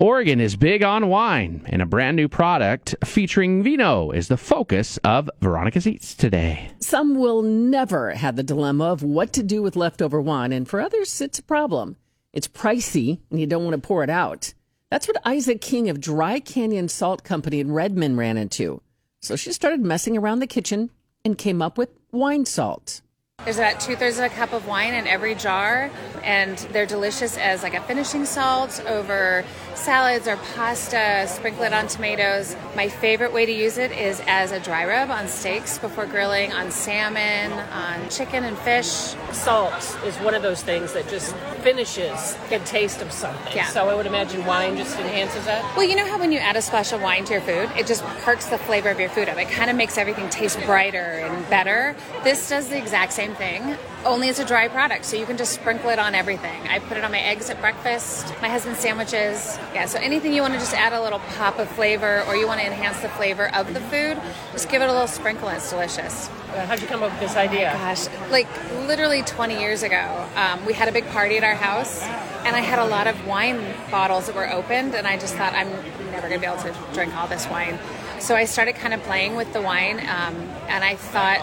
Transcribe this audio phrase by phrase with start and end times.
[0.00, 4.96] Oregon is big on wine, and a brand new product featuring vino is the focus
[4.98, 6.70] of Veronica's Eats today.
[6.78, 10.80] Some will never have the dilemma of what to do with leftover wine, and for
[10.80, 11.96] others, it's a problem.
[12.32, 14.54] It's pricey, and you don't want to pour it out.
[14.88, 18.80] That's what Isaac King of Dry Canyon Salt Company in Redmond ran into.
[19.20, 20.90] So she started messing around the kitchen
[21.24, 23.02] and came up with wine salt.
[23.48, 25.90] There's about two thirds of a cup of wine in every jar,
[26.22, 29.42] and they're delicious as like a finishing salt over
[29.74, 31.24] salads or pasta.
[31.26, 32.54] Sprinkle it on tomatoes.
[32.76, 36.52] My favorite way to use it is as a dry rub on steaks before grilling,
[36.52, 39.14] on salmon, on chicken and fish.
[39.32, 39.72] Salt
[40.04, 43.56] is one of those things that just finishes the taste of something.
[43.56, 43.68] Yeah.
[43.68, 45.64] So I would imagine wine just enhances that.
[45.74, 47.86] Well, you know how when you add a splash of wine to your food, it
[47.86, 49.38] just perks the flavor of your food up.
[49.38, 51.96] It kind of makes everything taste brighter and better.
[52.24, 55.52] This does the exact same thing, only it's a dry product, so you can just
[55.52, 56.60] sprinkle it on everything.
[56.68, 59.58] I put it on my eggs at breakfast, my husband's sandwiches.
[59.74, 62.46] Yeah, so anything you want to just add a little pop of flavor or you
[62.46, 64.20] want to enhance the flavor of the food,
[64.52, 66.28] just give it a little sprinkle and it's delicious.
[66.66, 67.72] How'd you come up with this idea?
[67.72, 68.48] Gosh, like
[68.86, 72.60] literally 20 years ago, um, we had a big party at our house, and I
[72.60, 75.70] had a lot of wine bottles that were opened, and I just thought I'm
[76.10, 77.78] never going to be able to drink all this wine.
[78.18, 80.34] So I started kind of playing with the wine, um,
[80.68, 81.40] and I thought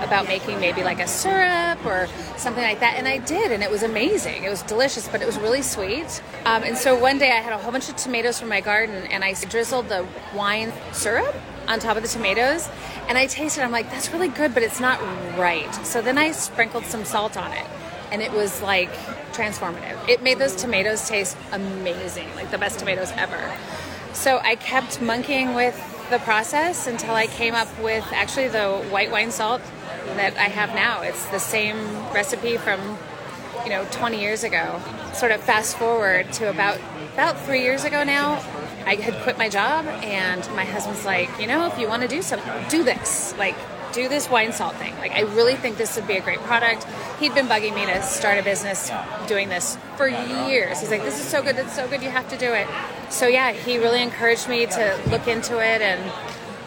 [0.00, 3.70] about making maybe like a syrup or something like that, and I did, and it
[3.70, 4.44] was amazing.
[4.44, 6.22] It was delicious, but it was really sweet.
[6.44, 9.06] Um, and so one day I had a whole bunch of tomatoes from my garden,
[9.06, 11.34] and I drizzled the wine syrup
[11.68, 12.68] on top of the tomatoes
[13.08, 13.64] and I tasted it.
[13.64, 15.00] I'm like, that's really good, but it's not
[15.38, 15.72] right.
[15.86, 17.66] So then I sprinkled some salt on it
[18.10, 18.92] and it was like
[19.32, 20.08] transformative.
[20.08, 23.52] It made those tomatoes taste amazing, like the best tomatoes ever.
[24.12, 25.74] So I kept monkeying with
[26.10, 29.62] the process until I came up with actually the white wine salt
[30.16, 31.02] that I have now.
[31.02, 31.76] It's the same
[32.12, 32.98] recipe from
[33.64, 34.80] you know 20 years ago.
[35.14, 36.78] Sort of fast forward to about
[37.14, 38.32] about 3 years ago now,
[38.86, 42.08] I had quit my job, and my husband's like, you know, if you want to
[42.08, 43.34] do something, do this.
[43.38, 43.54] Like,
[43.92, 44.92] do this wine salt thing.
[44.98, 46.84] Like, I really think this would be a great product.
[47.20, 48.90] He'd been bugging me to start a business
[49.28, 50.80] doing this for years.
[50.80, 52.66] He's like, this is so good, it's so good, you have to do it.
[53.10, 56.02] So, yeah, he really encouraged me to look into it, and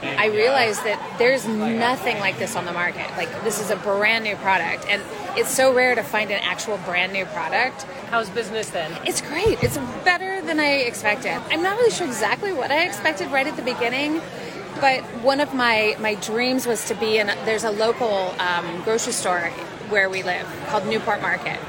[0.01, 3.09] I realized that there's nothing like this on the market.
[3.17, 5.01] Like, this is a brand new product, and
[5.35, 7.83] it's so rare to find an actual brand new product.
[8.09, 8.91] How's business then?
[9.05, 9.61] It's great.
[9.63, 11.33] It's better than I expected.
[11.49, 14.21] I'm not really sure exactly what I expected right at the beginning,
[14.79, 17.27] but one of my, my dreams was to be in.
[17.45, 19.49] There's a local um, grocery store
[19.89, 21.59] where we live called Newport Market.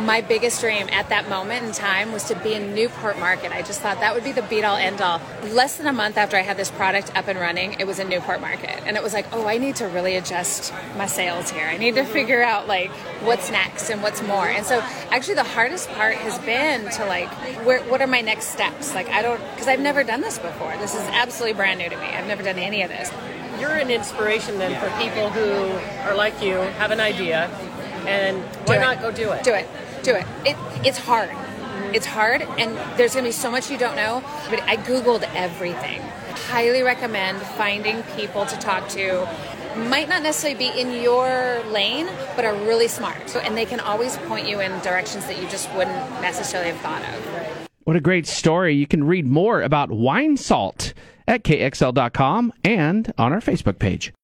[0.00, 3.52] My biggest dream at that moment in time was to be in Newport Market.
[3.52, 5.20] I just thought that would be the beat all end all.
[5.44, 8.08] Less than a month after I had this product up and running, it was in
[8.08, 8.82] Newport Market.
[8.86, 11.64] And it was like, oh, I need to really adjust my sales here.
[11.64, 12.90] I need to figure out like
[13.22, 14.48] what's next and what's more.
[14.48, 17.30] And so actually the hardest part has been to like
[17.64, 18.96] where what are my next steps?
[18.96, 20.76] Like I don't because I've never done this before.
[20.78, 22.06] This is absolutely brand new to me.
[22.06, 23.12] I've never done any of this.
[23.60, 25.70] You're an inspiration then for people who
[26.08, 27.46] are like you, have an idea,
[28.06, 29.44] and why not go do it?
[29.44, 29.68] Do it.
[30.02, 30.26] Do it.
[30.44, 31.30] It it's hard.
[31.92, 35.28] It's hard and there's going to be so much you don't know, but I googled
[35.34, 36.00] everything.
[36.48, 39.26] Highly recommend finding people to talk to.
[39.76, 43.28] Might not necessarily be in your lane, but are really smart.
[43.28, 46.80] So- And they can always point you in directions that you just wouldn't necessarily have
[46.80, 47.68] thought of.
[47.84, 48.74] What a great story.
[48.74, 50.94] You can read more about wine salt
[51.26, 54.12] at kxl.com and on our Facebook page.